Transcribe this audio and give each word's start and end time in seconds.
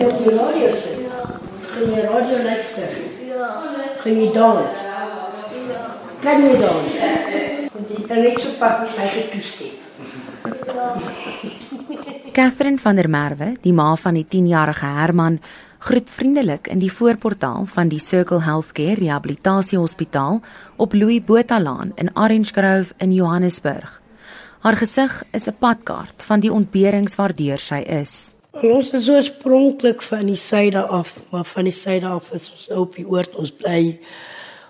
op 0.00 0.18
die 0.24 0.34
radio 0.34 0.70
sit? 0.70 0.98
Gaan 1.74 1.94
jy 1.94 2.02
radio 2.08 2.42
luister? 2.42 2.90
Ja. 3.26 3.48
Gaan 4.02 4.20
jy 4.20 4.32
dans? 4.32 4.84
Ja. 5.68 5.86
Kan 6.20 6.42
jy 6.42 6.58
dans? 6.58 6.98
Want 7.74 7.88
jy 7.88 8.02
kan 8.06 8.22
net 8.22 8.40
so 8.40 8.58
pas 8.58 8.80
met 8.80 8.98
my 8.98 9.08
getoestem. 9.18 9.74
Ja. 10.66 10.94
Catherine 12.34 12.78
van 12.78 12.96
der 12.96 13.08
Merwe, 13.08 13.52
die 13.62 13.72
ma 13.72 13.92
van 13.96 14.16
die 14.18 14.26
10-jarige 14.26 14.88
Herman, 14.96 15.38
groet 15.78 16.10
vriendelik 16.10 16.66
in 16.66 16.80
die 16.82 16.90
voorportaal 16.92 17.68
van 17.70 17.88
die 17.92 18.00
Circle 18.02 18.40
Healthcare 18.42 18.98
Rehabilitasie 18.98 19.78
Hospitaal 19.78 20.40
op 20.76 20.96
Louis 20.98 21.22
Botha 21.24 21.60
Laan 21.60 21.92
in 21.94 22.10
Orange 22.14 22.52
Grove 22.52 22.94
in 22.98 23.12
Johannesburg. 23.12 24.00
Haar 24.66 24.76
gesig 24.76 25.22
is 25.30 25.46
'n 25.46 25.54
padkaart 25.58 26.22
van 26.22 26.40
die 26.40 26.52
ontberings 26.52 27.14
waardeur 27.14 27.58
sy 27.58 27.84
is. 27.86 28.33
Ons 28.62 28.92
is 28.94 29.08
oorspronklik 29.10 30.02
van 30.06 30.28
die 30.30 30.38
suide 30.38 30.78
af, 30.86 31.16
maar 31.32 31.44
van 31.44 31.66
die 31.66 31.74
suide 31.74 32.06
af 32.06 32.30
is 32.32 32.50
ons 32.52 32.66
nou 32.70 32.84
op 32.84 32.94
die 32.94 33.06
oord. 33.06 33.34
Ons 33.34 33.50
bly 33.50 33.98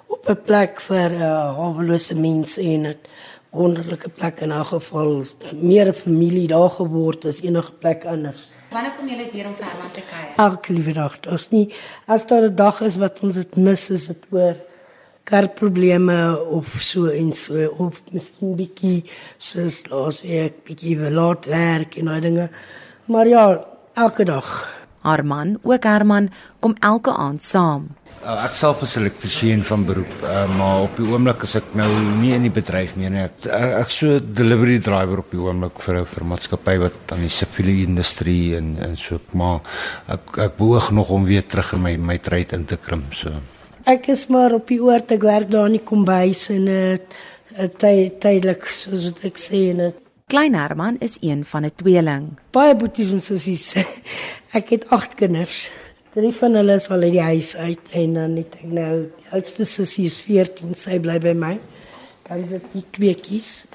op 0.09 0.29
'n 0.29 0.41
plek 0.45 0.81
vir 0.81 1.13
uh, 1.13 1.53
hawelose 1.59 2.15
mense 2.15 2.63
en 2.63 2.83
dit 2.83 3.09
wonderlike 3.51 4.09
plek 4.09 4.41
in 4.41 4.53
'n 4.53 4.65
geval 4.65 5.25
meer 5.61 5.89
'n 5.89 5.93
familie 5.93 6.47
daar 6.49 6.71
geword 6.71 7.25
as 7.25 7.41
enige 7.41 7.73
plek 7.73 8.05
anders. 8.05 8.49
Wanneer 8.71 8.93
kom 8.99 9.09
julle 9.09 9.29
deur 9.33 9.47
om 9.47 9.55
vir 9.55 9.67
Herman 9.67 9.91
te 9.93 10.01
kuier? 10.01 10.51
Elke 10.51 10.73
liewe 10.73 10.93
dag. 10.93 11.19
As 11.29 11.51
nie 11.51 11.75
as 12.07 12.27
daar 12.27 12.43
'n 12.49 12.55
dag 12.55 12.81
is 12.81 12.97
wat 12.97 13.21
ons 13.21 13.35
dit 13.35 13.57
mis, 13.57 13.91
is 13.91 14.07
dit 14.07 14.25
oor 14.31 14.57
karprobleme 15.25 16.45
of 16.51 16.67
so 16.81 17.07
en 17.07 17.33
so 17.33 17.75
of 17.79 18.03
miskien 18.13 18.57
bietjie 18.57 19.05
soos 19.39 19.87
laas 19.87 20.23
week 20.23 20.65
bietjie 20.65 21.11
laat 21.11 21.45
werk 21.45 21.97
en 21.97 22.05
daai 22.05 22.21
dinge. 22.21 22.51
Maar 23.05 23.29
ja, 23.29 23.74
elke 23.95 24.25
dag. 24.25 24.49
Haar 25.05 25.25
man, 25.25 25.59
ook 25.63 25.85
Herman, 25.85 26.31
kom 26.65 26.77
elke 26.81 27.13
aand 27.13 27.43
saam. 27.43 27.91
Uh, 28.25 28.39
ek 28.47 28.55
self 28.57 28.81
is 28.87 28.95
elektriesien 28.97 29.61
van 29.69 29.83
beroep, 29.85 30.15
uh, 30.25 30.45
maar 30.57 30.87
op 30.87 30.95
die 30.97 31.05
oomblik 31.05 31.43
is 31.45 31.59
ek 31.59 31.75
nou 31.77 31.89
nie 32.23 32.31
in 32.33 32.47
die 32.47 32.53
bedryf 32.53 32.95
meer 32.97 33.13
nie. 33.13 33.27
Ek 33.27 33.45
ek, 33.45 33.75
ek 33.83 33.93
so 33.93 34.17
delivery 34.25 34.79
driver 34.81 35.21
op 35.21 35.35
die 35.35 35.43
oomblik 35.43 35.83
vir 35.85 35.99
'n 36.01 36.09
vir 36.09 36.25
'n 36.25 36.31
maatskappy 36.31 36.77
wat 36.87 37.13
aan 37.13 37.21
die 37.21 37.29
siviele 37.29 37.75
industrie 37.85 38.57
en 38.57 38.79
en 38.81 38.97
so 38.97 39.21
maar 39.35 39.61
ek 40.09 40.39
ek 40.39 40.57
beoog 40.57 40.89
nog 40.91 41.11
om 41.11 41.29
weer 41.29 41.45
terug 41.45 41.75
in 41.75 41.83
my 41.83 41.97
my 41.97 42.19
trade 42.19 42.57
in 42.57 42.65
te 42.65 42.77
krimp 42.77 43.13
so. 43.13 43.29
Ek 43.85 44.09
is 44.09 44.27
maar 44.29 44.55
op 44.55 44.67
die 44.69 44.81
oord, 44.81 45.13
ek 45.13 45.23
werk 45.23 45.51
daar 45.51 45.67
in 45.67 45.77
die 45.77 45.85
kombuis 45.85 46.49
en 46.49 46.65
dit 46.65 47.15
uh, 47.59 47.69
ty, 47.69 48.09
tydelik 48.19 48.65
soos 48.65 49.05
wat 49.05 49.21
ek 49.25 49.37
sê 49.37 49.69
en 49.71 49.85
dit 49.85 50.04
Klein 50.27 50.55
Herman 50.55 50.97
is 50.99 51.17
een 51.21 51.45
van 51.45 51.65
'n 51.65 51.73
tweeling. 51.77 52.39
baie 52.51 52.77
boeties 52.77 53.13
en 53.13 53.21
sissies. 53.21 53.75
ek 54.59 54.69
het 54.69 54.89
8 54.89 55.15
kinders. 55.15 55.71
Drie 56.15 56.33
van 56.33 56.55
hulle 56.55 56.75
is 56.75 56.89
al 56.89 57.03
uit 57.03 57.13
die 57.13 57.21
huis 57.21 57.57
uit 57.57 57.81
en 57.91 58.15
dan 58.15 58.37
het 58.37 58.55
ek 58.55 58.71
nou 58.73 58.95
die 59.17 59.29
oudste 59.37 59.65
sussie 59.65 60.07
is 60.07 60.17
14, 60.23 60.75
sy 60.75 60.99
bly 60.99 61.19
by 61.19 61.35
my. 61.37 61.61
Dan 62.23 62.39
is 62.39 62.49
dit 62.57 62.63
die 62.73 62.85
tweeetjies. 62.91 63.67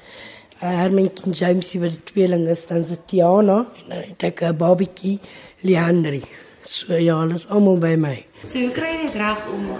Uh, 0.62 0.74
Herman 0.80 1.10
en 1.24 1.32
James 1.32 1.72
wat 1.74 1.90
die 1.90 2.04
tweeling 2.12 2.48
is, 2.48 2.66
dan 2.66 2.82
is 2.82 2.88
dit 2.88 3.06
Tiana 3.06 3.58
en 3.76 3.88
dan 3.88 4.02
het 4.08 4.22
ek 4.22 4.42
'n 4.42 4.56
babietjie, 4.56 5.18
Leandri. 5.60 6.24
So 6.62 6.94
ja, 6.94 7.20
hulle 7.20 7.34
is 7.34 7.46
almal 7.48 7.78
by 7.78 7.94
my. 7.94 8.26
So 8.44 8.58
hoe 8.58 8.72
kry 8.74 8.90
jy 8.96 9.02
dit 9.06 9.14
reg 9.14 9.46
om 9.54 9.70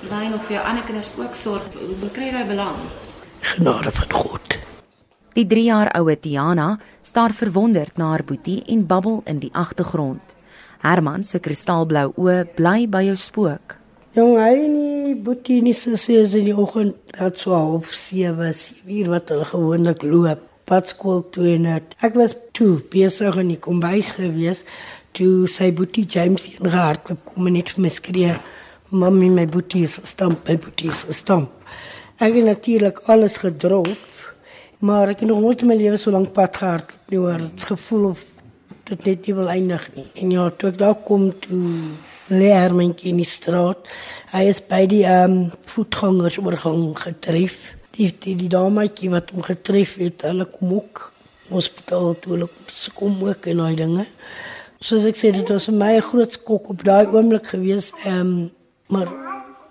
terwyl 0.00 0.30
nog 0.30 0.44
vir 0.44 0.56
jou 0.56 0.66
ander 0.66 0.84
kinders 0.84 1.10
ook 1.16 1.34
sorg? 1.34 1.62
Hoe 2.00 2.10
kry 2.10 2.24
jy 2.24 2.32
daai 2.32 2.46
balans? 2.46 2.92
Genade 3.40 3.90
van 3.90 4.12
God. 4.12 4.57
Die 5.38 5.46
3 5.46 5.62
jaar 5.68 5.88
oue 5.94 6.16
Tiana 6.18 6.80
staar 7.06 7.30
verwonderd 7.30 7.94
na 8.00 8.08
haar 8.10 8.24
boetie 8.26 8.56
en 8.66 8.80
babbel 8.90 9.20
in 9.30 9.38
die 9.38 9.50
agtergrond. 9.54 10.32
Herman 10.82 11.22
se 11.24 11.38
kristalblou 11.38 12.08
oë 12.18 12.40
bly 12.56 12.88
by 12.90 13.04
jou 13.06 13.14
spook. 13.22 13.76
Jong, 14.18 14.32
hy 14.34 14.64
nie 14.72 15.12
boetie 15.14 15.60
nie 15.62 15.76
sussie 15.78 16.16
is 16.24 16.34
in 16.34 16.48
die 16.48 16.56
oggend 16.58 16.98
dat 17.14 17.38
so 17.38 17.54
half 17.54 17.92
7, 17.94 18.50
7 18.50 18.90
uur 18.96 19.12
wat 19.14 19.30
hulle 19.30 19.46
gewoonlik 19.52 20.02
loop. 20.02 20.42
Pad 20.66 20.90
skool 20.90 21.22
toe 21.30 21.46
en 21.52 21.70
het. 21.70 21.94
Ek 22.02 22.18
was 22.18 22.34
toe 22.58 22.82
besig 22.90 23.38
in 23.38 23.54
die 23.54 23.60
kombuis 23.62 24.10
gewees 24.18 24.64
toe 25.14 25.46
sy 25.46 25.70
boetie 25.70 26.02
James 26.02 26.48
ingehardloop 26.50 27.22
kom 27.30 27.46
en 27.46 27.60
net 27.60 27.70
vir 27.76 27.86
my 27.86 27.94
skree: 27.94 28.34
"Mamy, 28.90 29.30
my 29.38 29.46
boetie 29.46 29.86
is 29.86 30.00
gestamp, 30.02 30.48
my 30.50 30.58
boetie 30.58 30.90
is 30.90 31.06
gestamp." 31.06 31.54
Ek 32.18 32.34
het 32.34 32.44
natuurlik 32.44 32.98
alles 33.06 33.38
gedrop, 33.38 34.07
maar 34.78 35.08
ek 35.08 35.20
het 35.20 35.28
nog 35.28 35.40
nooit 35.42 35.62
in 35.62 35.70
my 35.70 35.76
lewe 35.76 35.96
so 35.96 36.10
lank 36.14 36.32
pad 36.32 36.56
gehardloop 36.56 37.10
nie, 37.10 37.18
hoor. 37.18 37.40
Het 37.42 37.64
gevoel 37.72 38.10
of 38.10 38.24
dit 38.88 39.04
net 39.04 39.26
nie 39.26 39.34
wil 39.34 39.50
eindig 39.52 39.88
nie. 39.94 40.06
En 40.22 40.30
ja, 40.30 40.50
toe 40.50 40.70
ek 40.70 40.78
daar 40.80 40.96
kom 41.04 41.28
toe 41.44 41.62
lê 42.28 42.50
Hermantjie 42.52 43.12
in 43.12 43.20
die 43.22 43.28
straat. 43.28 43.88
Hy 44.32 44.44
is 44.52 44.60
by 44.64 44.84
die 44.90 45.04
ehm 45.08 45.36
um, 45.38 45.52
voetgangersoorgang 45.72 46.92
getref. 47.00 47.74
Die 47.96 48.10
die, 48.12 48.36
die 48.38 48.50
dametjie 48.52 49.10
wat 49.12 49.32
hom 49.34 49.44
getref 49.46 49.96
het, 50.00 50.26
hulle 50.28 50.46
kom 50.52 50.76
ook 50.78 51.08
hospitaal 51.48 52.14
toe 52.20 52.34
hulle 52.36 52.48
kom 52.98 53.16
ook 53.24 53.48
en 53.48 53.64
daai 53.64 53.76
dinge. 53.80 54.06
Soos 54.84 55.06
ek 55.08 55.18
sê, 55.18 55.32
dit 55.34 55.48
was 55.50 55.66
vir 55.70 55.74
my 55.74 55.92
'n 55.96 56.08
groot 56.10 56.32
skok 56.32 56.68
op 56.70 56.84
daai 56.84 57.06
oomblik 57.06 57.46
gewees. 57.54 57.92
Ehm 58.04 58.20
um, 58.20 58.50
maar 58.88 59.08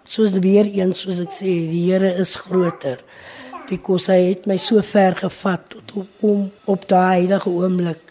soos 0.03 0.37
weer 0.39 0.65
eens 0.65 0.99
soos 1.01 1.19
ek 1.19 1.31
sê, 1.33 1.49
die 1.71 1.91
Here 1.91 2.13
is 2.21 2.35
groter. 2.35 2.99
Because 3.67 4.11
hy 4.11 4.29
het 4.29 4.45
my 4.47 4.57
so 4.61 4.81
ver 4.81 5.15
gevat 5.15 5.65
tot 5.73 5.95
om 6.23 6.45
op 6.65 6.87
daai 6.87 7.23
heilige 7.23 7.49
oomblik 7.49 8.03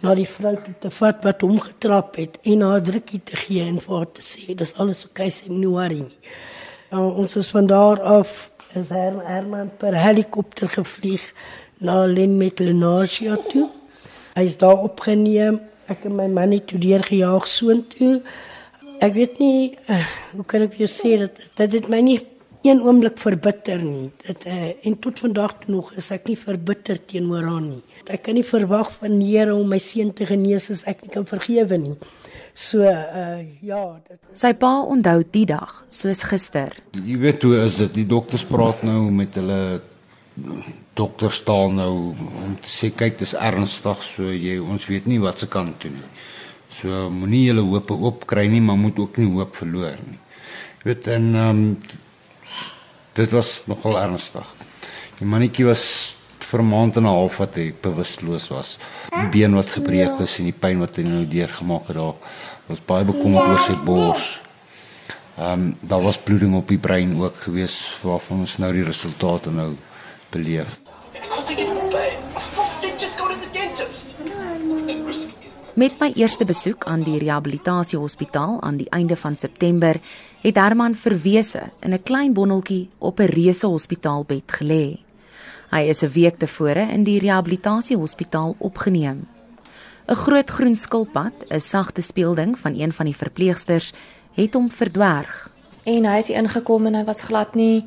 na 0.00 0.14
die 0.16 0.28
vrou 0.28 0.54
toe 0.56 0.74
te 0.80 0.90
vat 0.96 1.24
wat 1.26 1.42
hom 1.44 1.58
getrap 1.60 2.16
het 2.20 2.38
en 2.48 2.62
haar 2.64 2.82
drukkie 2.84 3.20
te 3.24 3.36
gee 3.36 3.64
en 3.66 3.80
vir 3.82 3.96
haar 3.96 4.12
te 4.16 4.24
sê 4.24 4.54
dis 4.56 4.72
alles 4.80 5.04
oké 5.04 5.10
okay, 5.10 5.34
sy 5.34 5.50
moenie 5.50 5.72
worry 5.72 6.00
nie. 6.04 6.32
Nou, 6.90 7.04
ons 7.22 7.36
is 7.38 7.50
van 7.54 7.68
daar 7.70 8.00
af 8.02 8.50
is 8.78 8.90
Her 8.94 9.18
Herman 9.26 9.70
per 9.78 9.96
helikopter 9.98 10.70
gevlieg 10.70 11.22
na 11.82 12.04
Lenmetlenasia 12.06 13.36
toe. 13.50 13.66
Hy 14.36 14.46
is 14.46 14.56
daar 14.60 14.78
opgeneem. 14.86 15.58
Ek 15.90 16.04
en 16.06 16.14
my 16.18 16.28
man 16.30 16.54
het 16.54 16.68
toe 16.70 16.78
deurgejaag 16.78 17.48
soontoe. 17.50 18.20
Ek 19.02 19.14
weet 19.16 19.40
nie 19.42 19.72
uh, 19.90 20.04
hoe 20.36 20.46
kan 20.46 20.66
ek 20.68 20.76
jou 20.78 20.90
sê 20.90 21.16
dat 21.24 21.40
dat 21.58 21.72
dit 21.74 21.88
my 21.90 22.02
nie 22.04 22.20
een 22.62 22.80
oomblik 22.84 23.18
verbitter 23.18 23.82
nie. 23.82 24.10
Dit 24.26 24.46
uh, 24.46 24.86
en 24.86 24.98
tot 24.98 25.18
vandag 25.18 25.54
toe 25.60 25.74
nog 25.74 25.92
is 26.00 26.10
ek 26.14 26.28
nie 26.28 26.38
verbitter 26.38 27.00
teenoor 27.08 27.46
haar 27.48 27.62
nie. 27.64 27.82
Ek 28.06 28.24
kan 28.26 28.36
nie 28.36 28.46
verwag 28.46 28.92
van 28.98 29.18
die 29.20 29.30
Here 29.30 29.54
om 29.54 29.68
my 29.70 29.78
seun 29.80 30.12
te 30.16 30.26
genees 30.28 30.70
as 30.74 30.84
ek 30.90 31.04
nie 31.06 31.12
kan 31.14 31.28
vergewe 31.28 31.78
nie. 31.80 31.96
So 32.54 32.84
uh 32.84 33.38
ja, 33.62 33.82
dit 34.08 34.18
Sy 34.36 34.52
pa 34.58 34.72
onthou 34.82 35.22
die 35.32 35.46
dag 35.48 35.84
soos 35.88 36.24
gister. 36.28 36.74
Jy 36.98 37.16
weet 37.22 37.46
hoe 37.46 37.62
is 37.64 37.78
dit? 37.80 37.94
Die 38.02 38.08
dokters 38.10 38.44
praat 38.44 38.82
nou 38.84 39.06
met 39.14 39.38
hulle 39.40 39.80
dokter 40.96 41.32
staan 41.32 41.78
nou 41.80 41.92
om 42.16 42.56
te 42.60 42.68
sê 42.70 42.90
kyk 42.96 43.18
dis 43.20 43.32
ernstig 43.36 44.02
so 44.04 44.30
jy 44.32 44.58
ons 44.60 44.86
weet 44.88 45.08
nie 45.10 45.20
wat 45.22 45.40
se 45.40 45.48
kant 45.50 45.78
toe 45.80 45.92
nie. 45.94 46.10
So 46.76 47.08
moenie 47.12 47.46
julle 47.48 47.64
hoop 47.66 47.90
oop 47.96 48.28
kry 48.28 48.46
nie, 48.48 48.60
maar 48.64 48.78
moet 48.80 48.98
ook 48.98 49.18
nie 49.20 49.30
hoop 49.30 49.56
verloor 49.56 49.96
nie. 50.04 50.20
Jy 50.80 50.90
weet 50.90 51.10
en 51.16 51.34
ehm 51.34 51.64
um, 51.64 51.74
dit 53.14 53.30
was 53.30 53.62
nogal 53.66 53.98
ernstig. 54.00 54.46
Die 55.18 55.28
mannetjie 55.28 55.66
was 55.66 56.16
vir 56.50 56.62
'n 56.62 56.68
maand 56.68 56.96
en 56.96 57.02
'n 57.02 57.16
half 57.16 57.36
wat 57.36 57.54
hy 57.54 57.72
bewusteloos 57.82 58.48
was. 58.48 58.78
Die 59.10 59.28
been 59.28 59.54
wat 59.54 59.70
gebreek 59.70 60.20
is 60.20 60.38
en 60.38 60.44
die 60.44 60.60
pyn 60.60 60.78
wat 60.78 60.96
hy 60.96 61.02
nou 61.02 61.24
deurgemaak 61.24 61.86
het 61.86 61.96
daar. 61.96 62.14
Was 62.66 62.80
baie 62.86 63.04
bekommerd 63.04 63.48
oor 63.48 63.60
sy 63.60 63.76
bors. 63.84 64.40
Ehm 65.38 65.52
um, 65.52 65.76
daar 65.80 66.02
was 66.02 66.18
bloeding 66.18 66.54
op 66.54 66.68
die 66.68 66.78
brein 66.78 67.20
ook 67.20 67.36
gewees 67.36 67.96
waarvan 68.02 68.38
ons 68.38 68.58
nou 68.58 68.72
die 68.72 68.84
resultate 68.84 69.50
nou 69.50 69.76
beleef. 70.30 70.80
Met 75.74 76.00
my 76.00 76.10
eerste 76.18 76.44
besoek 76.44 76.84
aan 76.84 77.04
die 77.06 77.18
rehabilitasiehospitaal 77.22 78.56
aan 78.62 78.76
die 78.76 78.88
einde 78.90 79.16
van 79.16 79.36
September, 79.36 80.00
het 80.42 80.56
Herman 80.58 80.94
verwese 80.94 81.70
in 81.80 81.94
'n 81.94 82.02
klein 82.02 82.32
bonneltjie 82.32 82.88
op 82.98 83.20
'n 83.20 83.30
reuse 83.30 83.66
hospitaalbed 83.66 84.52
gelê. 84.58 84.98
Hy 85.70 85.82
is 85.88 86.02
'n 86.02 86.10
week 86.10 86.38
tevore 86.38 86.80
in 86.80 87.04
die 87.04 87.20
rehabilitasiehospitaal 87.20 88.54
opgeneem. 88.58 89.26
'n 90.08 90.14
Groot 90.14 90.50
groen 90.50 90.76
skilpad, 90.76 91.34
'n 91.48 91.60
sagte 91.60 92.02
speelding 92.02 92.58
van 92.58 92.74
een 92.74 92.92
van 92.92 93.06
die 93.06 93.16
verpleegsters, 93.16 93.92
het 94.32 94.54
hom 94.54 94.70
verdwerg. 94.70 95.50
En 95.84 96.04
hy 96.04 96.16
het 96.16 96.28
ingekom 96.28 96.86
en 96.86 96.94
hy 96.94 97.04
was 97.04 97.20
glad 97.20 97.54
nie 97.54 97.84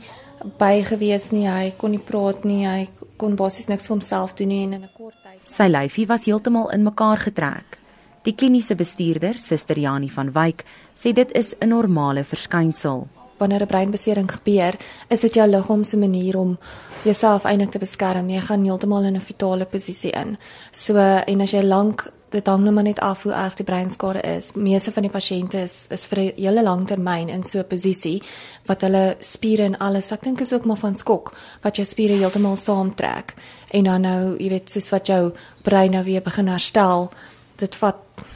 by 0.60 0.84
gewees 0.84 1.32
nie. 1.32 1.48
Hy 1.48 1.74
kon 1.78 1.92
nie 1.92 2.00
praat 2.00 2.44
nie. 2.44 2.66
Hy 2.68 2.90
kon 3.18 3.36
basies 3.36 3.68
niks 3.68 3.88
vir 3.88 3.96
homself 3.96 4.36
doen 4.36 4.48
nie 4.48 4.64
en 4.64 4.74
in 4.74 4.84
'n 4.84 4.90
kort 4.98 5.16
tyd 5.24 5.40
Sy 5.44 5.68
lyfie 5.68 6.08
was 6.08 6.26
heeltemal 6.26 6.70
in 6.72 6.84
mekaar 6.84 7.18
getrek. 7.18 7.78
Die 8.24 8.34
kliniese 8.34 8.76
bestuurder, 8.76 9.40
Suster 9.40 9.80
Janie 9.80 10.12
van 10.12 10.32
Wyk, 10.32 10.64
sê 10.96 11.14
dit 11.14 11.32
is 11.36 11.56
'n 11.60 11.68
normale 11.68 12.24
verskynsel. 12.24 13.08
wanneer 13.38 13.62
'n 13.62 13.68
breinbesering 13.68 14.32
gebeur, 14.32 14.74
is 15.10 15.20
dit 15.20 15.34
jou 15.34 15.48
liggaam 15.48 15.84
se 15.84 15.98
manier 15.98 16.38
om 16.38 16.58
jouself 17.04 17.44
eintlik 17.44 17.72
te 17.72 17.80
beskerm. 17.80 18.30
Jy 18.30 18.40
gaan 18.40 18.64
heeltemal 18.64 19.04
in 19.04 19.16
'n 19.16 19.22
fetale 19.22 19.66
posisie 19.66 20.12
in. 20.12 20.38
So 20.72 20.98
en 20.98 21.42
as 21.42 21.52
jy 21.52 21.62
lank 21.62 22.12
dit 22.34 22.48
hang 22.50 22.64
nou 22.66 22.74
maar 22.74 22.84
net 22.84 23.00
af 23.00 23.24
hoe 23.24 23.34
erg 23.34 23.56
die 23.60 23.66
breinskade 23.66 24.22
is. 24.22 24.52
Meeste 24.58 24.92
van 24.92 25.06
die 25.06 25.12
pasiënte 25.14 25.62
is 25.64 25.86
is 25.94 26.06
vir 26.10 26.20
'n 26.20 26.34
hele 26.38 26.64
lang 26.64 26.88
termyn 26.88 27.30
in 27.30 27.44
so 27.44 27.60
'n 27.60 27.68
posisie 27.68 28.22
wat 28.66 28.82
hulle 28.82 29.16
spiere 29.20 29.64
en 29.64 29.78
alles, 29.78 30.12
ek 30.12 30.24
dink 30.24 30.42
is 30.42 30.54
ook 30.54 30.66
maar 30.66 30.78
van 30.78 30.96
skok 30.96 31.34
wat 31.62 31.76
jou 31.76 31.86
spiere 31.86 32.14
heeltemal 32.14 32.56
saamtrek 32.56 33.34
en 33.72 33.84
dan 33.84 34.02
nou, 34.02 34.38
jy 34.38 34.50
weet, 34.50 34.72
soos 34.72 34.90
wat 34.90 35.08
jou 35.08 35.34
brein 35.62 35.92
nou 35.92 36.04
weer 36.04 36.22
begin 36.22 36.48
herstel, 36.48 37.12
dit 37.58 37.76
vat 37.76 37.96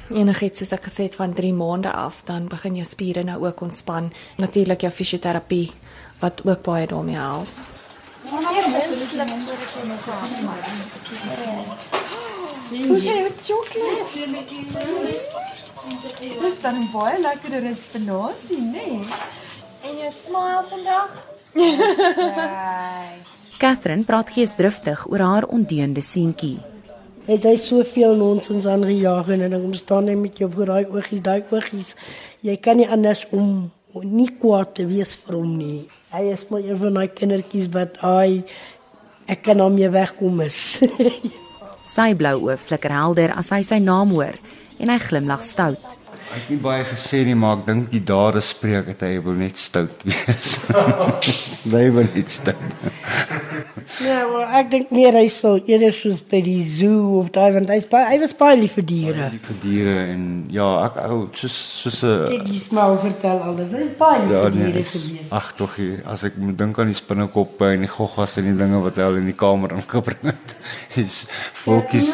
enigiets 0.10 0.58
soos 0.60 0.72
ek 0.72 0.84
gesê 0.88 1.04
het 1.04 1.16
van 1.16 1.34
3 1.34 1.54
maande 1.54 1.92
af, 1.92 2.24
dan 2.26 2.48
begin 2.48 2.76
jou 2.76 2.86
spiere 2.86 3.24
nou 3.24 3.46
ook 3.46 3.62
ontspan. 3.62 4.12
Natuurlik 4.38 4.82
jou 4.82 4.92
fisioterapie 4.92 5.72
wat 6.20 6.42
ook 6.46 6.62
baie 6.62 6.88
daarmee 6.88 7.16
help. 7.16 7.48
Hoe 8.30 8.42
sien 11.16 11.87
jy 12.72 13.18
chocolates? 13.44 14.14
Dis 16.20 16.58
dan 16.62 16.82
baie 16.92 17.20
lekkerder 17.22 17.70
as 17.72 17.80
spinasie, 17.86 18.60
nê? 18.60 19.00
En 19.88 19.94
jou 20.02 20.12
smile 20.12 20.64
vandag? 20.72 21.14
Catherine 23.58 24.04
praat 24.06 24.34
geesdriftig 24.36 25.06
oor 25.08 25.24
haar 25.24 25.48
ondeende 25.48 26.02
seentjie. 26.02 26.58
Het 27.28 27.44
hy 27.44 27.56
soveel 27.60 28.16
nonsens 28.20 28.68
aangejaag 28.70 29.32
en 29.36 29.48
dan 29.48 29.62
kom 29.62 29.74
staan 29.76 30.12
hy 30.12 30.16
met 30.20 30.38
jou 30.40 30.52
voor 30.52 30.72
daai 30.72 30.86
oogies, 30.92 31.24
daai 31.24 31.44
oogies. 31.52 31.96
Jy 32.46 32.56
kan 32.64 32.80
nie 32.80 32.88
anders 32.88 33.26
om 33.36 33.72
nie 34.04 34.30
kwaad 34.40 34.76
te 34.78 34.86
wees 34.88 35.16
vir 35.24 35.40
hom 35.40 35.58
nie. 35.58 35.88
Hy 36.14 36.28
is 36.36 36.48
maar 36.52 36.64
een 36.64 36.80
van 36.84 37.00
daai 37.00 37.10
kindertjies 37.16 37.72
wat 37.74 38.00
hy 38.04 38.44
ek 39.28 39.44
kan 39.48 39.60
hom 39.64 39.76
nie 39.76 39.90
wegkom 39.92 40.44
is. 40.46 40.62
Sy 41.88 42.12
blou 42.20 42.50
oë 42.50 42.58
flikker 42.60 42.92
helder 42.92 43.32
as 43.40 43.54
hy 43.56 43.62
sy 43.64 43.78
naam 43.80 44.12
hoor 44.12 44.36
en 44.84 44.92
hy 44.92 44.98
glimlag 45.06 45.46
stout. 45.48 45.94
Ek 46.28 46.42
het 46.44 46.50
nie 46.52 46.58
baie 46.60 46.84
gesê 46.84 47.22
nie, 47.26 47.36
maar 47.40 47.58
ek 47.62 47.66
dink 47.70 47.86
die 47.92 48.02
dade 48.04 48.42
spreek 48.44 48.90
dat 48.92 49.04
hy 49.08 49.14
wil 49.24 49.38
net 49.40 49.58
stout 49.58 50.04
wees. 50.04 50.58
hy 51.78 51.86
wil 51.96 52.10
net 52.14 52.30
stout. 52.30 52.76
ja, 54.04 54.18
maar 54.28 54.52
ek 54.60 54.70
dink 54.74 54.92
meer 54.92 55.16
hy 55.16 55.30
sou 55.32 55.54
eerder 55.64 55.96
soos 55.96 56.20
by 56.28 56.42
die 56.44 56.60
zoo 56.68 57.22
of 57.22 57.32
daai 57.36 57.54
want 57.56 57.72
hy's 57.72 57.88
baie 57.90 58.10
hy 58.12 58.20
was 58.26 58.36
baie 58.38 58.58
lief 58.60 58.76
vir 58.78 58.88
diere. 58.92 59.30
Die 59.38 59.42
vir 59.48 59.60
diere 59.64 59.96
en 60.18 60.28
ja, 60.54 60.68
ek 60.90 61.00
ou 61.08 61.22
soos 61.40 61.56
soos 61.86 62.04
'n 62.04 62.14
Ek 62.42 62.46
dis 62.52 62.68
maar 62.76 62.98
vertel 63.08 63.42
alles. 63.48 63.72
Hy's 63.80 63.96
baie 64.04 64.20
lief 64.26 64.36
Ja, 64.36 64.44
vir 64.44 64.56
nee, 64.60 64.68
diere 64.74 64.84
gewees. 64.92 65.32
ag 65.32 65.50
tog, 65.58 65.80
as 66.06 66.28
ek 66.28 66.38
moet 66.44 66.60
dink 66.60 66.78
aan 66.80 66.92
die 66.92 67.00
spinnekoppe 67.02 67.72
en 67.74 67.88
die 67.88 67.94
goggas 67.98 68.38
en 68.38 68.52
die 68.52 68.58
dinge 68.66 68.84
wat 68.84 69.00
hy 69.00 69.08
al 69.08 69.16
in 69.24 69.32
die 69.32 69.40
kamer 69.48 69.72
ingebring 69.80 70.34
het. 70.36 70.58
Dis 70.96 71.24
voeltjies. 71.64 72.14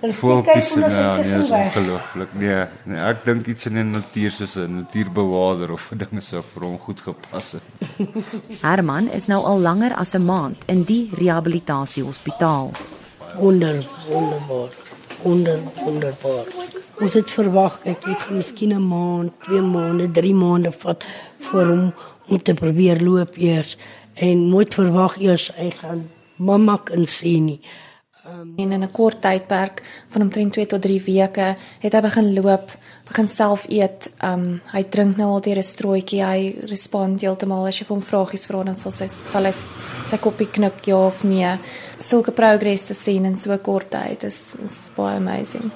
Voeltjies 0.00 0.70
en 0.74 0.90
ja, 0.90 1.16
nee, 1.16 1.38
is 1.38 1.50
ongelooflik. 1.50 2.28
Nee, 2.32 2.64
nee, 2.88 3.00
ek 3.04 3.24
dink 3.24 3.46
iets 3.52 3.66
in 3.68 3.76
die 3.76 3.84
natuur 3.84 4.32
soos 4.32 4.56
'n 4.56 4.80
natuurbewaarder 4.80 5.72
of 5.72 5.90
dinge 5.92 6.20
sou 6.24 6.42
vir 6.54 6.64
hom 6.64 6.78
goed 6.78 7.00
gepas 7.00 7.52
het. 7.52 7.64
Herman 8.66 9.10
is 9.10 9.26
nou 9.26 9.44
al 9.44 9.60
langer 9.60 9.94
as 9.94 10.14
'n 10.14 10.24
maand 10.24 10.56
in 10.66 10.84
die 10.84 11.10
rehabilitasiehospitaal. 11.12 12.70
Wonder, 13.36 13.84
wonderbaar. 14.08 14.72
Wonder, 15.22 15.58
wonderbaar. 15.84 16.46
Ons 17.00 17.14
het 17.14 17.30
verwag 17.30 17.80
ek 17.84 18.04
het 18.04 18.22
gaan 18.22 18.36
miskien 18.36 18.72
'n 18.72 18.86
maand, 18.86 19.32
2 19.44 19.60
maande, 19.60 20.10
3 20.10 20.34
maande 20.34 20.72
vat 20.72 21.04
vir 21.38 21.66
hom 21.66 21.92
om 22.28 22.42
te 22.42 22.54
probeer 22.54 23.00
loop 23.00 23.36
eers 23.36 23.76
en 24.14 24.48
nooit 24.48 24.74
verwag 24.74 25.20
eers 25.20 25.50
hy 25.56 25.70
gaan 25.70 26.08
mamma 26.36 26.76
kan 26.76 27.06
sien 27.06 27.44
nie. 27.44 27.60
En 28.56 28.72
in 28.72 28.82
'n 28.82 28.90
kort 28.90 29.20
tydperk 29.20 30.04
van 30.08 30.22
omtrent 30.22 30.52
2 30.52 30.66
tot 30.66 30.82
3 30.82 31.02
weke 31.02 31.56
het 31.78 31.92
hy 31.92 32.00
begin 32.00 32.34
loop, 32.34 32.70
begin 33.06 33.28
self 33.28 33.64
eet. 33.68 34.10
Um 34.22 34.60
hy 34.72 34.82
drink 34.82 35.16
nou 35.16 35.30
al 35.30 35.40
'n 35.40 35.62
strooitjie. 35.62 36.22
Hy 36.24 36.56
respond 36.60 37.20
heeltemal 37.20 37.66
as 37.66 37.78
jy 37.78 37.86
hom 37.88 38.02
vragies 38.02 38.46
vra 38.46 38.62
dan 38.62 38.76
sal 38.76 38.92
sy 38.92 39.08
sal 39.08 39.44
hy 39.44 39.52
sy 40.08 40.16
koppie 40.16 40.50
knik 40.50 40.84
ja 40.84 40.96
of 40.96 41.24
nee. 41.24 41.58
Sulke 41.98 42.30
progress 42.30 42.82
te 42.82 42.94
sien 42.94 43.24
in 43.24 43.36
so 43.36 43.56
kort 43.58 43.90
tyd 43.90 44.24
is 44.24 44.54
is 44.64 44.90
baie 44.96 45.16
amazing. 45.16 45.70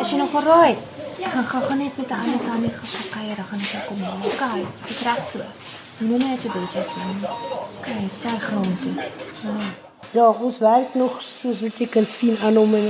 Is 0.00 0.10
jy 0.10 0.16
nog 0.18 0.34
alraai? 0.34 0.76
Ja. 1.18 1.28
Gaan 1.28 1.62
gaan 1.62 1.78
net 1.78 1.96
met 1.96 2.10
'n 2.10 2.12
ander 2.12 2.40
tannie 2.46 2.70
gaan 2.70 3.10
kuier, 3.10 3.36
dan 3.36 3.44
gaan 3.44 3.60
ek 3.60 3.72
jou 3.72 3.82
kom 3.88 4.00
haal. 4.00 4.18
Okay, 4.18 4.64
dit 4.86 5.00
reg 5.02 5.24
so. 5.24 5.38
Moenie 5.98 6.28
net 6.28 6.42
bedjie 6.42 6.84
doen. 6.94 7.30
Okay, 7.78 8.08
sterk 8.08 8.42
grond 8.42 8.82
toe. 8.82 8.94
Ja. 9.42 9.88
Ja, 10.10 10.30
ons 10.42 10.58
werk 10.58 10.94
nog 10.98 11.20
soos 11.22 11.60
wat 11.62 11.76
jy 11.78 11.86
kan 11.86 12.06
sien 12.10 12.38
aan 12.42 12.56
hom 12.58 12.72
en 12.74 12.88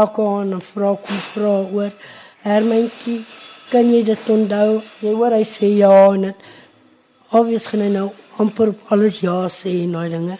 elke 0.00 0.22
aand 0.24 0.54
'n 0.56 0.62
vrou 0.64 0.94
kom 0.96 1.18
vra 1.32 1.52
oor 1.76 1.92
Hermantjie, 2.40 3.24
kan 3.70 3.92
jy 3.92 4.02
dit 4.02 4.30
onthou? 4.30 4.80
Jy 5.00 5.12
hoor 5.12 5.36
hy 5.36 5.44
sê 5.44 5.68
ja 5.76 6.12
en 6.14 6.22
dit 6.22 6.36
obvious 7.30 7.66
gaan 7.66 7.80
hy 7.80 7.90
nou 7.92 8.08
amper 8.38 8.68
op 8.68 8.80
alles 8.88 9.20
ja 9.20 9.36
sê 9.48 9.82
en 9.84 9.92
daai 9.92 10.10
dinge. 10.10 10.38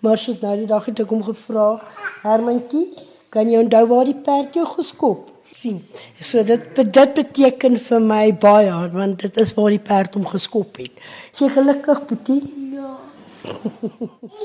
Maar 0.00 0.16
soos 0.18 0.40
nou 0.40 0.56
die 0.56 0.66
dag 0.66 0.84
het 0.86 1.00
ek 1.00 1.10
hom 1.10 1.22
gevra, 1.22 1.80
Hermantjie, 2.22 2.88
kan 3.28 3.50
jy 3.50 3.58
onthou 3.58 3.86
waar 3.86 4.04
die 4.04 4.20
perd 4.28 4.54
jou 4.54 4.66
geskop? 4.66 5.30
sien. 5.56 5.80
So 6.20 6.42
dit 6.42 6.74
dit 6.76 7.14
beteken 7.14 7.76
vir 7.88 8.00
my 8.00 8.32
baie 8.32 8.88
want 8.92 9.22
dit 9.24 9.36
is 9.36 9.54
waar 9.56 9.70
die 9.70 9.82
perd 9.90 10.14
hom 10.14 10.26
geskop 10.26 10.76
het. 10.76 10.92
Is 11.32 11.40
jy 11.40 11.48
gelukkig, 11.48 12.06
Boetie? 12.08 12.65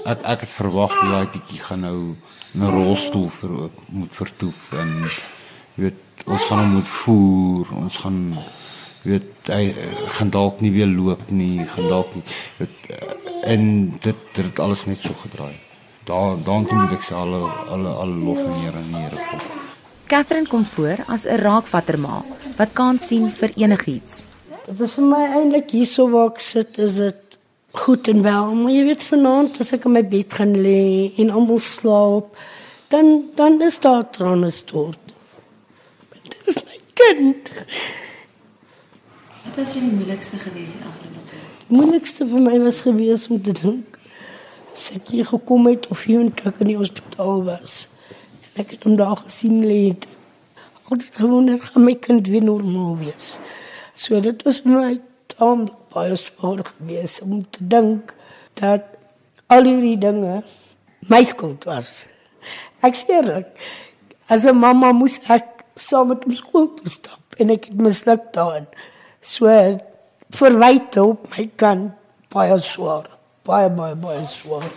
Ek 0.06 0.24
ek 0.34 0.46
het 0.46 0.54
verwag 0.56 0.94
die 1.00 1.10
laaitjie 1.10 1.60
gaan 1.60 1.86
nou 1.86 2.00
in 2.54 2.64
'n 2.64 2.74
rolstoel 2.76 3.30
vir 3.30 3.52
moet 3.90 4.16
vertoef 4.16 4.74
en 4.74 4.92
jy 5.76 5.84
weet 5.84 6.26
ons 6.26 6.46
gaan 6.50 6.60
hom 6.60 6.74
moet 6.78 6.88
voer, 6.88 7.66
ons 7.84 7.98
gaan 8.04 8.20
jy 9.04 9.10
weet 9.12 9.50
hy 9.50 9.64
eh, 9.70 9.98
gaan 10.18 10.30
dalk 10.30 10.62
nie 10.62 10.72
weer 10.72 10.88
loop 10.88 11.30
nie, 11.30 11.66
gaan 11.66 11.88
dalk 11.90 12.16
nie 12.16 12.24
weet 12.60 12.78
eh, 12.90 13.54
en 13.54 13.64
dit 14.00 14.38
het 14.38 14.60
alles 14.60 14.86
net 14.86 15.02
so 15.02 15.14
gedraai. 15.24 15.56
Daar 16.06 16.38
dan 16.44 16.68
moet 16.70 16.92
ek 16.92 17.04
sê 17.06 17.16
alle 17.18 17.42
alle 17.70 17.90
alle 17.90 18.18
lof 18.26 18.38
en 18.38 18.64
eer 18.66 18.76
aan 18.76 18.94
die 18.94 19.02
Here 19.06 19.28
kom. 19.30 19.42
Catherine 20.12 20.48
kom 20.48 20.66
voor 20.66 20.98
as 21.08 21.26
'n 21.26 21.40
raakvatterma 21.40 22.24
wat 22.58 22.74
kan 22.74 23.00
sien 23.00 23.30
vir 23.32 23.52
enigiets. 23.56 24.28
Dit 24.66 24.80
is 24.80 24.94
vir 24.94 25.06
my 25.06 25.24
eintlik 25.38 25.72
hierso 25.72 26.10
waar 26.10 26.30
ek 26.34 26.40
sit 26.40 26.78
is 26.78 26.96
dit 26.96 27.31
goed 27.72 28.08
en 28.08 28.22
wel, 28.22 28.54
maar 28.54 28.72
jy 28.72 28.84
weet 28.84 29.04
vanaand 29.04 29.60
as 29.64 29.72
ek 29.76 29.86
in 29.88 29.96
my 29.96 30.04
bed 30.08 30.34
gaan 30.36 30.56
lê 30.60 31.12
en 31.22 31.32
almal 31.32 31.62
slaap, 31.64 32.36
dan 32.92 33.30
dan 33.36 33.62
is 33.62 33.80
daar 33.80 34.10
trane 34.12 34.52
stort. 34.52 35.00
Dit 36.12 36.36
is 36.52 36.60
my 36.68 36.80
kind. 37.00 37.52
Wat 39.46 39.56
was 39.56 39.74
die 39.74 39.84
moeilikste 39.88 40.38
gewees 40.38 40.76
hier 40.76 40.88
afgelope? 40.88 41.40
Die 41.68 41.78
moeilikste 41.78 42.28
vir 42.28 42.44
my 42.44 42.60
was 42.60 42.84
gewees 42.88 43.28
om 43.32 43.42
te 43.42 43.56
dink 43.56 43.98
as 44.72 44.90
ek 44.96 45.10
hier 45.12 45.28
gekom 45.28 45.68
het 45.68 45.88
of 45.92 46.04
hier 46.08 46.22
in 46.24 46.32
in 46.60 46.68
die 46.68 46.78
hospitaal 46.80 47.44
was. 47.48 47.88
En 48.52 48.64
ek 48.64 48.76
het 48.76 48.84
hom 48.88 48.96
daar 49.00 49.18
gesien 49.24 49.64
lê. 49.64 49.96
Altyd 50.92 51.18
gewonder 51.24 51.60
gaan 51.62 51.84
my 51.88 51.96
kind 51.96 52.28
weer 52.28 52.44
normaal 52.44 52.98
wees. 53.00 53.38
So 53.96 54.20
dit 54.20 54.44
was 54.44 54.64
my 54.64 55.00
taamlik 55.36 55.81
baie 55.94 56.16
swaar 56.18 56.64
geweest 56.72 57.22
om 57.22 57.46
te 57.52 57.68
dink 57.74 58.14
dat 58.60 58.84
al 59.52 59.68
hierdie 59.68 59.98
dinge 60.00 60.42
my 61.12 61.24
skuld 61.28 61.66
was. 61.70 62.06
Ek 62.82 62.96
sê 62.98 63.20
eerlik, 63.20 63.48
as 64.30 64.46
'n 64.46 64.58
mamma 64.58 64.92
moes 64.92 65.20
ek 65.28 65.66
saam 65.76 66.08
met 66.08 66.24
hom 66.24 66.36
skool 66.36 66.68
toe 66.78 66.90
stap 66.90 67.36
en 67.40 67.50
ek 67.50 67.66
het 67.70 67.78
misluk 67.78 68.34
daarin. 68.34 68.68
So 69.22 69.48
verwyte 70.32 71.04
op 71.04 71.28
my 71.36 71.50
kant 71.56 71.94
baie 72.34 72.60
swaar. 72.60 73.10
Baie 73.44 73.70
baie 73.70 73.96
baie 73.96 74.26
swaar. 74.26 74.70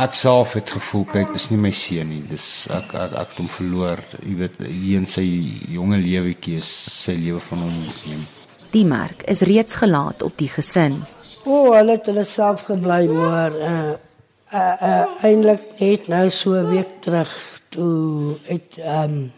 Ek 0.00 0.14
self 0.14 0.54
het 0.54 0.70
gevoel 0.70 1.04
kyk 1.04 1.32
dis 1.32 1.48
nie 1.50 1.58
my 1.58 1.72
seun 1.74 2.08
nie. 2.08 2.22
Dis 2.22 2.66
ek 2.70 2.94
ek 2.94 3.12
ek 3.12 3.32
het 3.32 3.38
hom 3.42 3.48
verloor. 3.48 4.02
Jy 4.22 4.34
weet 4.42 4.60
hier 4.66 4.98
in 4.98 5.06
sy 5.06 5.26
jonge 5.68 5.98
lewetjie 5.98 6.60
is 6.62 6.70
sy 7.04 7.16
lewe 7.18 7.40
van 7.40 7.66
hom 7.66 7.80
neem. 8.06 8.22
Die 8.70 8.84
merk 8.84 9.22
is 9.26 9.40
reeds 9.40 9.74
gelaat 9.74 10.22
op 10.22 10.36
die 10.38 10.48
gesin. 10.48 11.00
O, 11.44 11.50
oh, 11.50 11.70
hulle 11.74 11.96
het 11.96 12.06
hulle 12.06 12.24
self 12.24 12.68
gebly 12.68 13.06
maar 13.10 13.56
uh 13.56 13.94
uh, 14.52 14.74
uh 14.90 15.24
eintlik 15.26 15.64
net 15.80 16.06
nou 16.08 16.30
so 16.30 16.54
'n 16.54 16.70
week 16.70 17.00
terug 17.00 17.32
toe 17.68 18.36
het 18.46 18.78
ehm 18.78 19.10
um, 19.10 19.32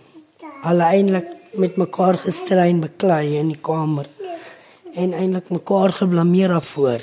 hulle 0.62 0.84
eintlik 0.84 1.28
met 1.52 1.76
mekaar 1.76 2.18
gestry 2.18 2.68
en 2.68 2.80
beklei 2.80 3.38
in 3.38 3.48
die 3.48 3.60
kamer 3.60 4.06
en 4.94 5.12
eintlik 5.12 5.48
mekaar 5.48 5.92
geblameer 5.92 6.48
daarvoor. 6.48 7.00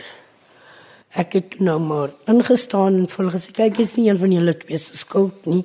Ek 1.10 1.34
het 1.34 1.50
toe 1.56 1.66
nou 1.66 1.80
maar 1.82 2.12
ingestaan 2.30 3.00
en 3.02 3.08
vol 3.10 3.32
gesê 3.34 3.52
kyk 3.52 3.80
is 3.82 3.96
nie 3.98 4.10
een 4.10 4.20
van 4.22 4.32
julle 4.32 4.54
twee 4.58 4.78
se 4.78 4.98
skuld 4.98 5.46
nie. 5.50 5.64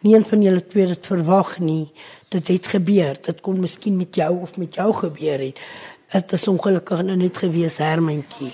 Nie 0.00 0.14
een 0.14 0.24
van 0.24 0.42
julle 0.42 0.62
twee 0.66 0.86
het 0.86 1.06
verwag 1.06 1.58
nie. 1.58 1.90
Dit 2.28 2.48
het 2.48 2.66
gebeur. 2.66 3.18
Dit 3.22 3.40
kon 3.40 3.58
miskien 3.60 3.96
met 3.96 4.14
jou 4.14 4.30
of 4.42 4.56
met 4.56 4.74
jou 4.74 4.92
gebeur 4.92 5.38
het. 5.38 5.58
Dit 6.14 6.32
is 6.32 6.44
ongelukkig 6.46 7.00
nou 7.02 7.16
net 7.18 7.40
gewees 7.42 7.80
Hermantjie. 7.82 8.52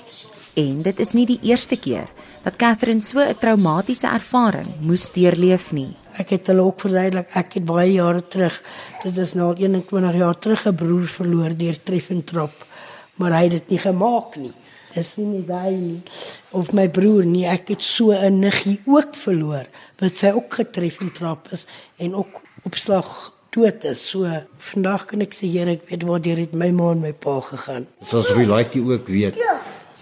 En 0.56 0.78
dit 0.80 1.00
is 1.04 1.10
nie 1.12 1.26
die 1.28 1.38
eerste 1.44 1.76
keer 1.76 2.06
dat 2.40 2.54
Catherine 2.56 3.04
so 3.04 3.20
'n 3.20 3.36
traumatiese 3.36 4.06
ervaring 4.08 4.68
moes 4.80 5.10
deurleef 5.12 5.72
nie. 5.72 5.92
Ek 6.16 6.30
het 6.30 6.46
hulle 6.46 6.62
ook 6.62 6.80
verduidelik 6.80 7.28
ek 7.36 7.52
het 7.52 7.64
baie 7.64 7.92
jare 7.92 8.22
terug, 8.28 8.62
dit 9.02 9.16
is 9.16 9.34
nou 9.34 9.48
al 9.48 9.60
21 9.60 10.16
jaar 10.16 10.38
terug 10.38 10.66
'n 10.66 10.74
broer 10.74 11.06
verloor 11.06 11.56
deur 11.56 11.82
treffentrap, 11.82 12.66
maar 13.14 13.32
hy 13.32 13.42
het 13.42 13.50
dit 13.50 13.68
nie 13.68 13.78
gemaak 13.78 14.36
nie. 14.36 14.52
Dis 14.94 15.16
nie 15.16 15.26
net 15.26 15.48
hy 15.48 15.70
nie 15.70 16.02
of 16.50 16.72
my 16.72 16.88
broer 16.88 17.24
nie, 17.24 17.44
ek 17.44 17.68
het 17.68 17.82
so 17.82 18.10
'n 18.10 18.38
niggie 18.40 18.80
ook 18.86 19.14
verloor 19.14 19.66
wat 19.98 20.16
sy 20.16 20.30
ook 20.30 20.54
getreffentrap 20.54 21.52
is 21.52 21.66
en 21.98 22.14
ook 22.14 22.40
op 22.64 22.74
slag 22.74 23.32
dood 23.50 23.84
is. 23.84 24.02
So 24.10 24.28
vandag 24.70 25.06
kan 25.10 25.24
ek 25.24 25.34
sê 25.36 25.50
Here, 25.50 25.76
ek 25.76 25.88
weet 25.90 26.06
waar 26.08 26.22
dit 26.22 26.54
my 26.54 26.70
ma 26.74 26.92
en 26.94 27.02
my 27.02 27.12
pa 27.12 27.40
gegaan. 27.40 27.86
Soos 28.06 28.30
Relaity 28.36 28.82
ook 28.82 29.08
weet, 29.10 29.38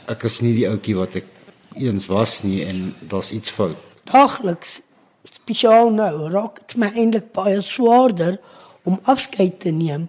ek 0.09 0.25
is 0.29 0.41
nie 0.45 0.55
die 0.57 0.69
ouetjie 0.69 0.97
wat 0.99 1.19
ek 1.23 1.31
eens 1.79 2.09
was 2.11 2.43
nie 2.43 2.63
en 2.67 2.93
daar's 3.11 3.33
iets 3.33 3.53
fout. 3.55 3.77
Daagliks 4.09 4.81
spesiaal 5.29 5.93
nou 5.93 6.29
raak 6.33 6.61
dit 6.67 6.79
my 6.81 6.91
eintlik 6.95 7.33
baie 7.37 7.61
swaarder 7.65 8.39
om 8.89 9.01
afskeid 9.05 9.61
te 9.65 9.73
neem 9.75 10.09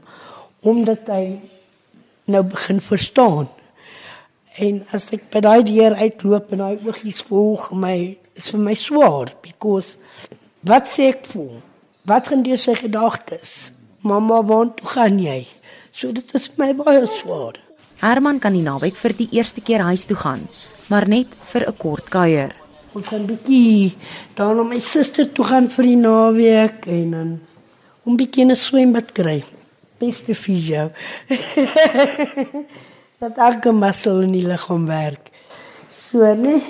omdat 0.67 1.07
hy 1.07 1.39
nou 2.29 2.43
begin 2.43 2.81
verstaan. 2.83 3.47
En 4.59 4.81
as 4.95 5.07
ek 5.15 5.29
by 5.31 5.41
daai 5.43 5.63
deur 5.63 5.95
uitloop 5.95 6.51
en 6.51 6.63
daai 6.63 6.83
oogies 6.87 7.21
volg 7.29 7.69
my, 7.71 7.95
is 8.35 8.49
vir 8.51 8.63
my 8.63 8.75
swaar 8.75 9.31
because 9.43 9.95
wat 10.67 10.89
sê 10.91 11.13
ek 11.13 11.23
voel? 11.31 11.61
Wat 12.07 12.27
gaan 12.27 12.43
deur 12.43 12.57
sy 12.57 12.75
gedagtes? 12.79 13.71
Mamma, 14.01 14.43
waar 14.43 14.69
toe 14.75 14.87
gaan 14.87 15.19
jy? 15.19 15.47
So 15.91 16.11
dit 16.15 16.33
is 16.33 16.47
my 16.57 16.71
baie 16.77 17.03
swaar. 17.07 17.59
Herman 17.99 18.39
kan 18.39 18.55
die 18.55 18.63
naweek 18.63 18.95
vir 18.95 19.13
die 19.17 19.27
eerste 19.35 19.59
keer 19.61 19.83
huis 19.89 20.05
toe 20.07 20.15
gaan, 20.15 20.47
maar 20.87 21.07
net 21.07 21.27
vir 21.51 21.67
'n 21.67 21.77
kort 21.77 22.09
kuier. 22.09 22.55
Ons 22.95 23.07
gaan 23.07 23.25
bietjie 23.27 23.95
dan 24.35 24.55
na 24.55 24.63
my 24.63 24.79
suster 24.79 25.27
toe 25.27 25.45
gaan 25.45 25.67
vir 25.69 25.83
die 25.83 25.95
naweek 25.95 26.87
en 26.87 27.11
dan 27.11 27.39
'n 28.07 28.15
bietjie 28.17 28.45
'n 28.45 28.55
swembad 28.55 29.11
kry. 29.11 29.43
Beste 29.99 30.33
fisio. 30.33 30.91
dat 33.19 33.37
elke 33.37 33.71
muskel 33.71 34.21
in 34.21 34.31
die 34.31 34.47
liggaam 34.47 34.85
werk. 34.87 35.29
So, 35.91 36.33
nee. 36.35 36.63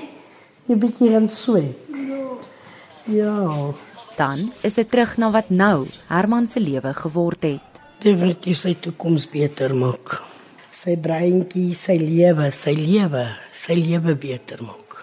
'n 0.67 0.79
bietjie 0.79 1.09
gaan 1.09 1.29
swem. 1.29 1.75
Ja. 3.05 3.73
Dan 4.19 4.49
is 4.67 4.75
dit 4.75 4.89
terug 4.91 5.13
na 5.15 5.29
wat 5.31 5.47
nou 5.47 5.85
Herman 6.09 6.47
se 6.51 6.59
lewe 6.59 6.91
geword 6.93 7.45
het. 7.47 7.77
Definitief 8.03 8.57
sy 8.59 8.73
toekoms 8.75 9.29
beter 9.31 9.71
maak. 9.71 10.17
Sy 10.75 10.97
breintjie, 10.99 11.71
sy 11.75 11.95
lewe, 12.01 12.49
sy 12.51 12.73
lewe, 12.75 13.23
sy 13.55 13.77
lewe 13.79 14.17
beter 14.19 14.59
maak. 14.65 14.97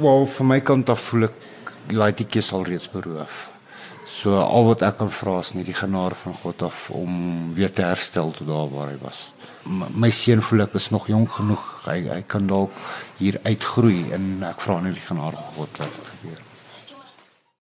Wel, 0.00 0.24
van 0.24 0.48
my 0.48 0.58
kant 0.64 0.88
af 0.88 1.02
voel 1.10 1.28
ek 1.28 1.74
Laitetjie 1.92 2.40
sal 2.40 2.64
reeds 2.64 2.88
beroof. 2.88 3.42
So 4.08 4.38
al 4.40 4.70
wat 4.70 4.84
ek 4.88 4.96
kan 5.02 5.12
vra 5.12 5.34
is 5.42 5.52
net 5.52 5.68
die 5.68 5.76
genade 5.76 6.16
van 6.22 6.38
God 6.40 6.64
af 6.64 6.86
om 6.96 7.52
weer 7.58 7.72
te 7.72 7.84
herstel 7.84 8.32
tot 8.38 8.48
daar 8.48 8.70
waar 8.72 8.94
hy 8.94 8.96
was. 9.02 9.26
M 9.68 9.84
my 10.00 10.08
seun 10.10 10.40
voel 10.40 10.64
ek 10.64 10.78
is 10.80 10.88
nog 10.94 11.10
jonk 11.12 11.36
genoeg. 11.36 11.68
Hy 11.90 11.98
hy 12.08 12.22
kan 12.24 12.48
dalk 12.48 12.72
hier 13.20 13.36
uitgroei 13.44 14.14
en 14.16 14.46
ek 14.48 14.64
vra 14.64 14.78
net 14.80 14.96
die 14.96 15.04
genade 15.10 15.36
van 15.36 15.54
God 15.58 15.84
wat 15.84 16.00
gebeur. 16.14 16.40